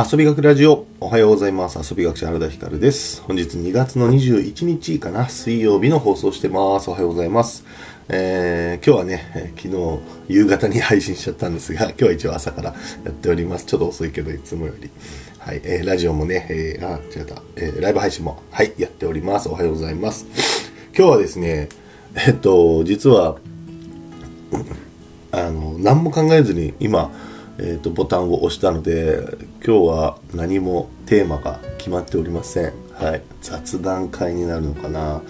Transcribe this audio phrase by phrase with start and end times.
[0.00, 0.86] 遊び学ラジオ。
[1.00, 1.76] おはようございます。
[1.76, 3.20] 遊び学者原田光です。
[3.22, 5.28] 本日2月の21日かな。
[5.28, 6.88] 水曜日の放送してます。
[6.88, 7.64] おはようございます。
[8.08, 9.98] えー、今日はね、昨日
[10.28, 13.64] 夕方に配信しちゃったんですが 今日は一応朝からやっております。
[13.66, 14.88] ちょっと遅いけどいつもより。
[15.40, 19.48] はい、えー、ラジオもね、えー、あ違った、えー、ライブ配信もはいやっております。
[19.48, 20.26] おはようございます。
[20.96, 21.70] 今日はですね
[22.14, 23.34] えっと実は
[25.32, 27.10] あの何も考えずに今
[27.58, 35.22] えーと、ボタンを押したので今日は何もテーマが決まっておりません、はい、雑談会になるのかな。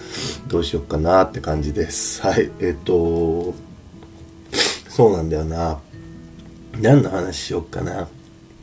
[0.47, 2.21] どうしよっかなって感じです。
[2.21, 2.51] はい。
[2.59, 3.53] えっ、ー、と
[4.87, 5.79] そうなんだよな。
[6.79, 8.07] 何の話しよっかな。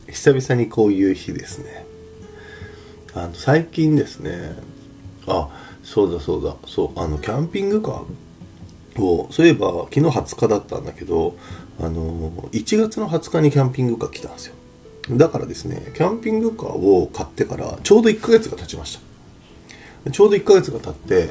[0.07, 1.85] 久々にこういう日ですね。
[3.13, 4.55] あの最近ですね。
[5.27, 5.49] あ
[5.83, 6.55] そうだそうだ。
[6.65, 8.05] そうあのキャンピングカー
[9.01, 11.35] をそういえば昨日20日だったんだけど
[11.79, 14.55] あの1月の20日にキャンピングカー来たんですよ。
[15.11, 18.99] だからですねキャンピングカーを買ってからちょうど1ヶ月が経ちまし
[20.05, 20.11] た。
[20.11, 21.29] ちょうど1ヶ月が経って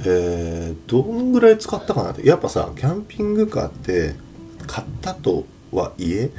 [0.00, 2.26] えー、どんぐらい使ったかなって。
[2.26, 4.14] やっぱさキャンピングカーって
[4.66, 6.30] 買ったとはいえ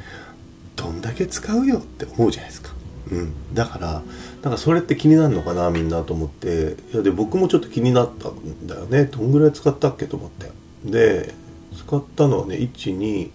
[0.75, 2.71] どんだけ使うよって思うじゃないですか。
[3.11, 4.03] うん、だから
[4.43, 6.77] なんかそれって気になるのかなみんなと思って。
[6.93, 9.05] いやで僕もちょっと気になったんだよね。
[9.05, 10.51] どんぐらい使ったっけと思って。
[10.83, 11.33] で
[11.75, 13.31] 使ったのはね12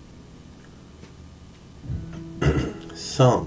[2.94, 3.46] 3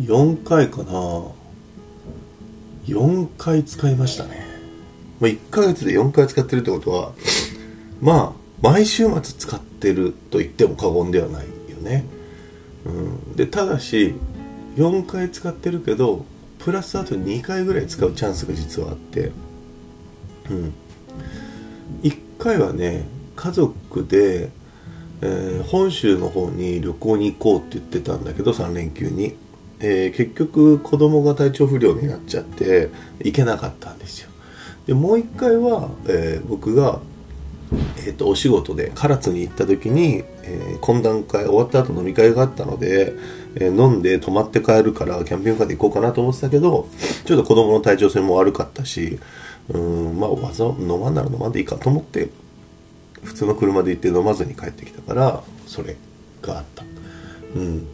[0.00, 1.38] 4回かな。
[2.86, 4.46] 4回使いましたね、
[5.20, 7.12] まあ、1ヶ月で4回使ってるってことは
[8.00, 12.06] まあ毎週末使ってると言っても過言ではないよね、
[12.86, 14.14] うん、でただし
[14.76, 16.24] 4回使ってるけど
[16.58, 19.32] プラスあと2回ぐらい使うチャンスが実はあって。
[20.50, 20.72] うん。
[22.02, 23.04] 1回はね
[23.36, 24.50] 家族で
[25.20, 29.34] えー、本州の方に旅行に行こうって言ってたんだけど3連休に、
[29.80, 32.90] えー、結局子供が体調不良になっちゃって
[33.20, 34.30] 行けなかったんですよ。
[34.86, 37.00] でもう一回は、えー、僕が、
[37.98, 43.12] えーと、お仕事で唐津に行った時に、え懇談会終わった後飲み会があったので、
[43.56, 46.88] え飲んで泊まって帰るからキャンピングカーで行こうかなと思ってたけど
[47.26, 49.18] ちょっと子供の体調性も悪かったし
[49.70, 52.30] うんまあわざ飲まんなら飲まんでいいかと思って
[53.22, 55.96] 普通の車で行って飲まずに帰ってきたからそれ
[56.40, 56.84] があった。
[57.54, 57.86] うん。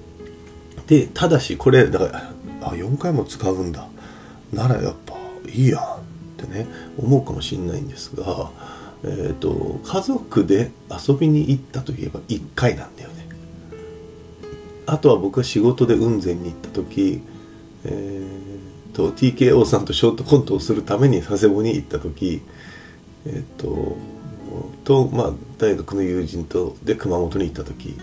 [0.87, 2.33] でただしこれだから
[2.63, 3.89] あ4回も使うんだ。
[4.53, 5.15] ならやっぱ
[5.49, 6.67] いいやってね
[6.99, 8.51] 思うかもしんないんですが
[9.03, 13.27] え、ー、と家族で遊びに行ったといえば1回なんだよね。
[14.87, 17.23] あとは僕は仕事で雲仙に行った時
[17.85, 18.34] え
[18.95, 22.41] と TKO さんとショートコントをするために佐世保に行った時
[23.27, 23.97] えっ、と
[24.85, 27.97] と、まあ、大学の友人とで熊本に行った時。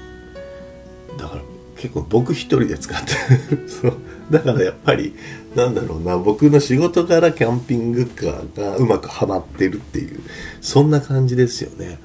[1.17, 1.41] だから
[1.75, 3.11] 結構僕一人で使って
[3.67, 3.93] そう
[4.29, 5.13] だからやっぱり
[5.55, 10.19] なんだろうな僕の仕事からキャンピングカーがうまくはまってるっていう
[10.61, 11.99] そんな感じですよね、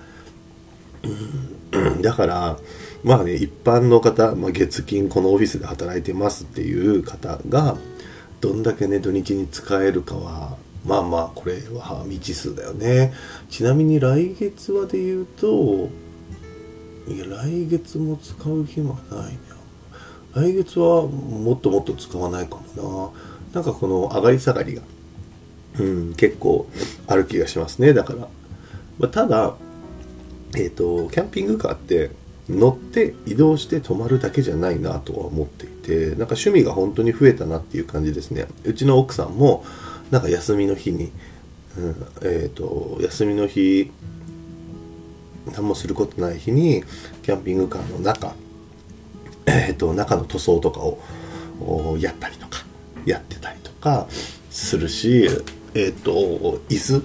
[1.72, 2.58] うん、だから
[3.04, 7.76] まあね一般の方、まあ、月金このオフィスで働いてますっていう方が
[8.41, 13.12] どんだけね土日に使えるかはまあまあこれは未知数だよね。
[13.50, 15.88] ちなみに来月はで言うと
[17.08, 19.38] いや来月も使う暇ないね
[20.34, 23.12] 来月はもっともっと使わないかも
[23.52, 23.60] な。
[23.60, 24.82] なんかこの上がり下がりが
[25.78, 26.69] うん結構
[27.06, 27.92] ある気がしますね。
[27.94, 28.28] だから、
[28.98, 29.54] まあ、ただ
[30.54, 32.10] えっ、ー、とキャンピングカーって
[32.48, 38.47] 乗って移動して泊まるだけじゃないなとは思っているてなんか趣味が本当に増えたなっていう感じですね。
[38.64, 39.64] うちの奥さんも
[40.10, 41.12] なんか休みの日に、
[41.78, 43.91] うん、えっ、ー、と休みの日
[45.52, 46.82] 何もすることない日に
[47.22, 48.34] キャンピングカーの中、
[49.46, 52.64] えーと、中の塗装とかをやったりとか
[53.04, 54.08] やってたりとか
[54.50, 55.28] するし
[55.75, 56.12] えっ、ー、と
[56.69, 57.02] 椅子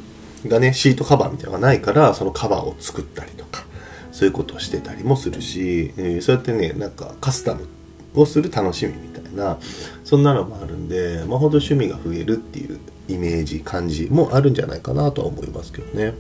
[0.47, 3.64] がねシートカバーみたいなのがないからそのカバーを作ったりとか
[4.12, 7.81] そういうことをしてたりもするし、え、そうやってねなんかカスタムって
[8.16, 9.58] をする楽しみみたいな
[10.03, 16.13] そんなのもあるんでまあほど趣味が増えるっていうイメージ感じもあるんじゃないかなとは思いますけどね、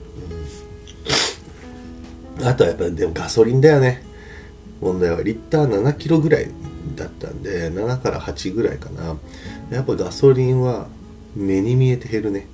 [2.39, 4.03] うん、あとはやっぱりでもガソリンだよね。
[4.81, 6.49] 問題はリッター7キロぐらい
[6.95, 9.15] だったんで7から8ぐらいかな。
[9.69, 10.87] やっぱガソリンは
[11.35, 12.47] 目に見えて減るね。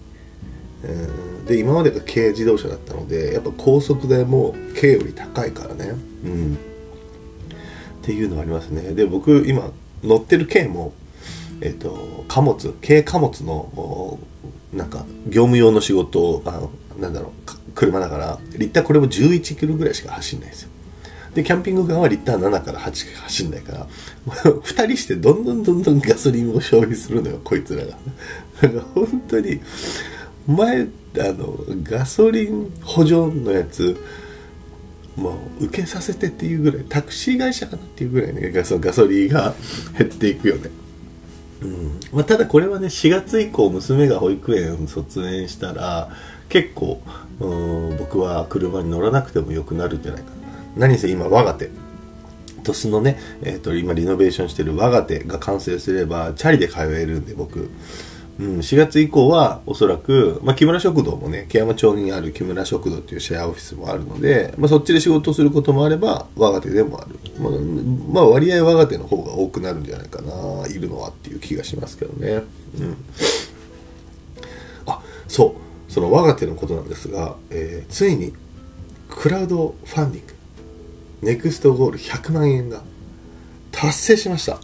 [1.48, 5.96] で今までが軽自動車だったのでやっぱ高速代も軽より高いからね。
[6.26, 6.58] うん。
[8.08, 8.94] っていうのはありますね。
[8.94, 9.70] で僕今
[10.02, 10.94] 乗ってる軽も
[11.60, 14.18] えっ、ー、と貨物軽貨物の
[14.72, 20.70] なんか業務用の仕事あのなんだろう車だからリッターこれも11キロぐらいしか走んないですよ。
[21.36, 23.88] でキャンピングカーはリッター7から8しか走んないから
[24.26, 27.90] 2人してどんどんどんどんガソリンを消費するのよこいつらが。
[28.62, 29.60] だから本当に
[30.48, 33.98] 前あのガソリン補助のやつ
[35.18, 39.56] もう受けさせてっていうぐらいタクシー会社かなっていうぐらいねガソガソリンが
[39.98, 40.70] 減っていくよね。
[41.62, 42.00] うん。
[42.14, 46.10] まあ、ただこれはね4月以降娘が保育園卒園したら
[46.50, 47.02] 結構
[47.98, 50.88] 僕は車に乗らなくてもよくなるんじゃないかな。
[50.88, 51.70] 何せ今我が手。
[52.64, 57.70] 鳥栖のね、えーと、今リノベーションしてる我が手が完成すればチャリで通えるんで僕。
[58.40, 67.18] うん、4月以降はおそらく、まあ、木村食堂もね、木山町にある木村食堂っていうシェアオフィスもあるので、まあ、そっちで仕事することもあれば、我が手でもある。
[67.40, 67.52] まあ、
[68.14, 72.44] まあ、割合我が手の方が多くなるんじゃないかな、いるのはっていう気がしますけどね。
[72.80, 72.98] うん。
[74.86, 75.56] あ、そ
[75.90, 75.92] う。
[75.92, 78.34] その我が手のことなんですが、えー、ついに、
[79.10, 80.34] クラウドファンディング、
[81.24, 82.84] ネクストゴール100万円が
[83.72, 84.60] 達成しました。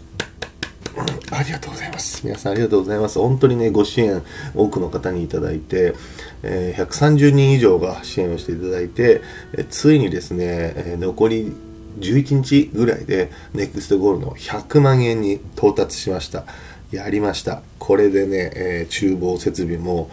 [1.38, 2.26] ありがとうございます。
[2.26, 3.20] 皆さんありがとうございます。
[3.20, 4.22] 本当にね、ご支援
[4.56, 5.96] 多くの方にいただいて、
[6.44, 9.22] えー、130人以上が支援をしていただいて、
[9.58, 11.54] えついにですね、え残り
[12.00, 16.46] 11日ぐらいで、ネクストゴールの100万円に到達しました。
[16.92, 17.62] やりました。
[17.80, 20.10] これでね、えー、厨房設備も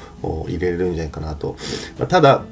[0.49, 1.56] 入れれるんじゃないかなと。
[1.99, 2.43] まあ、ただ、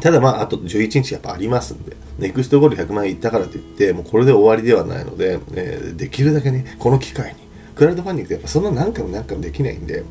[0.00, 7.45] ただまあ、あと11日やっぱありますんで、ネクストゴール100万円いったからといって、もうこれで終わりではないので、えー、できるだけね、この機会に、
[7.76, 10.02] クラウドファンディングってやっぱそんな何回も何回もできないんで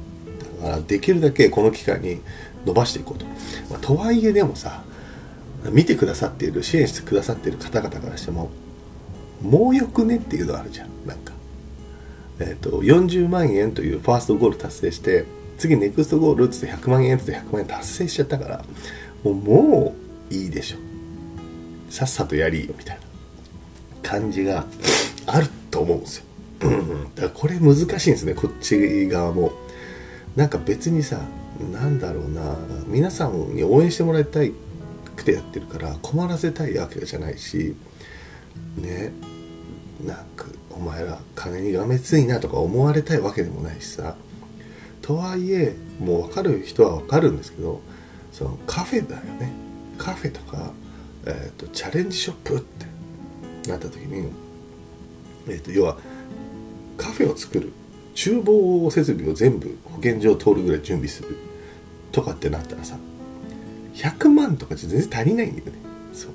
[0.62, 2.22] だからできるだけこの機会に
[2.66, 3.26] 伸ばしていこうと、
[3.70, 4.84] まあ、とはいえでもさ
[5.72, 8.52] 見てくださっている支援してくださっている方々からしても
[9.42, 11.34] もうよくねっていうのがあるじゃんなんか。
[12.40, 15.26] えっ、ー、と40万円というファーストゴール達成して
[15.58, 18.66] 次ネクストゴールっつって100万円っつって100万円達成しちゃったから
[19.24, 19.96] もうも
[20.30, 20.78] ういいでしょ。
[21.90, 23.00] さっさとやりよみたい
[24.04, 24.66] な感じが
[25.28, 26.26] あると思うんですよ。
[26.68, 29.52] うん、だからこれ難しいんですねこっち側も。
[30.36, 31.20] なんか別にさ
[31.72, 32.56] なんだろうな。
[32.88, 34.52] 皆さんに応援してもらいたい
[35.16, 37.76] くてやってるから困らせたいわけじゃないし。
[38.78, 39.14] ね。
[40.06, 44.16] なんかお前ら金にがめついなとか思われたいわけでもないしさ。
[45.02, 47.80] とはいえもう分かる人は分かるんですけど
[48.32, 49.52] そのカフェだよね。
[49.98, 50.74] カフェとか、
[51.26, 54.30] えーと、チャレンジショップってなった時に、
[55.48, 55.98] えーと要は
[56.98, 57.72] カフェを作る
[58.16, 61.38] 厨房設備を全部保健所を通るぐらい準備する
[62.12, 62.98] とかってなったらさ
[63.96, 65.74] 100万とかじゃ全然足りないんだよね。
[66.14, 66.32] そう。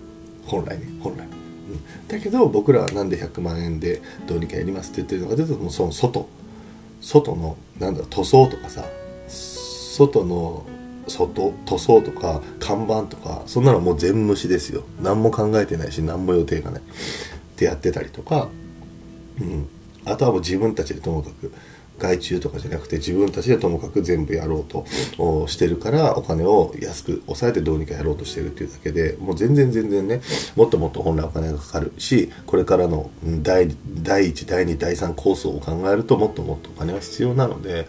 [0.46, 6.28] 本来ね本来、うん、だけど僕らはなんで100万円でどうにかやりますって言ってるのかというともうその外。
[7.00, 8.84] 外のなんだろう塗装とかさ
[9.26, 10.66] 外の
[11.08, 14.84] 外塗装とか看板とかそんなのもう全無視ですよ。
[15.02, 16.80] 何も考えてないし何も予定がない。
[16.80, 16.84] っ
[17.56, 18.48] てやってたりとか。
[19.40, 19.68] うん。
[20.04, 21.52] あとはもう自分たちでともかく
[22.00, 24.86] 外注とかじゃなくて自分たちでともかく全部やろうと
[25.46, 30.22] してるからお金を安く抑えてどうにかやろうとしてるっていうだけでもう全然全然ね
[30.56, 33.10] もっともっと本来お金がかかるしこれからの
[33.42, 34.24] 第1第
[34.66, 37.86] 2第3コースを考えるともっともっとお金は必要なので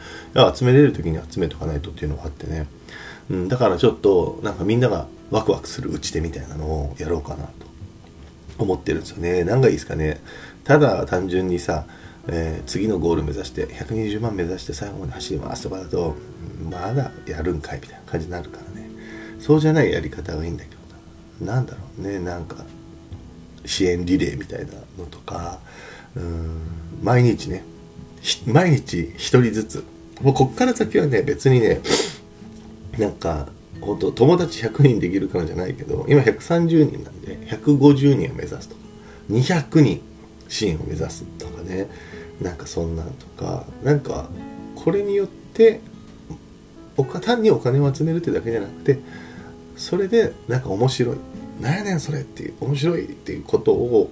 [0.55, 2.67] 集めれる時に集めとかないとっていうのがあってね、
[3.29, 7.51] うん、だからちょっとなんかみんながワクワクする打ち手みたいなのをやろうかなと
[8.57, 9.45] 思ってるんですよね。
[9.45, 10.19] 何がいいですかね。
[10.65, 11.85] ただ単純にさ
[12.27, 16.15] えー、次のゴール目指して120万目指して最後まで走りますとかだと
[16.69, 18.89] まだやるんかいみたいな感じになるからね。
[19.39, 20.69] そうじゃないやり方がいいんだけ
[21.39, 21.59] どな。
[21.59, 22.19] んだろうね。
[22.19, 22.63] なんか
[23.65, 25.59] 支援リレーみたいなのとか
[26.15, 26.61] うん
[27.03, 27.63] 毎日ね
[28.45, 29.83] 毎日1人ずつ。
[30.21, 31.81] もうこっから先はね別にね
[32.99, 33.47] なんか
[33.79, 38.75] 本当友達100人できるからじゃないけど今130人なんで150人を目指すと。
[38.75, 38.81] か
[39.31, 40.10] 200人。
[40.51, 41.87] 支援を目指すとかね。
[42.41, 43.65] なんかそんなんとか。
[43.83, 44.29] なんか
[44.75, 45.79] これによって
[47.21, 48.99] 単にお金を集めるってだけじゃなくて
[49.77, 51.17] それでなんか面白い。
[51.61, 54.11] なんやねんそれっていう面白いっていうことを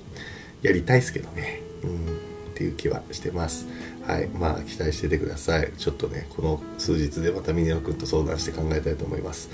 [0.61, 1.61] やりたいですけどね。
[1.83, 1.89] うん。
[1.89, 3.67] っていう気はしてます。
[4.05, 4.27] はい。
[4.27, 5.71] まあ期待しててください。
[5.77, 9.49] ちょっとねこの数日でまた峰野くんと相談して考えたいと思います。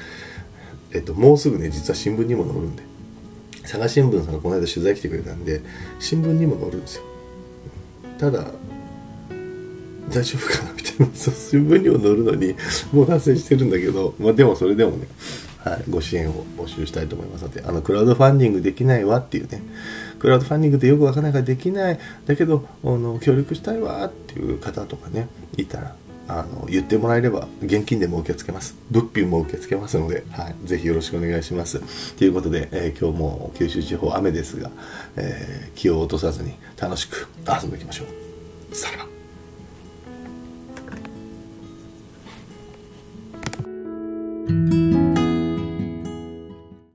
[0.91, 2.83] えっともうすぐね実は新聞にも載るんで。
[3.65, 5.61] 佐賀新聞さんがこの間取材来てくれたんで
[5.99, 7.03] 新聞にも載るんですよ。
[8.17, 8.45] ただ
[10.09, 12.55] 大丈夫かなみたいな新聞にも載るのに
[12.93, 15.07] もう達成してるんだけど、まあ、でもそれでもね、
[15.63, 19.61] はい、ご支援を募集したいと思いますのであのクラウドファンディングできないわっていうね
[20.19, 25.95] クラウドファンディングってよくわからないからできないだけどあの協力したいわっていう方とかねいたら
[26.27, 28.75] あの言ってもらえれば現金でも受け付けます。
[28.91, 32.13] 物品も受け付けますので、はい、ぜひよろしくお願いします。
[32.15, 34.71] ということで、えー、今日も九州地方雨ですが、
[35.15, 38.05] えー、気を落とさずに楽しく遊んでいきましょ
[38.71, 38.75] う。
[38.75, 39.05] さら。
[39.05, 39.14] ば